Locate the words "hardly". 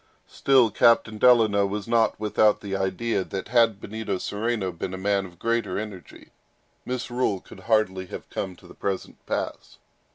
7.59-8.07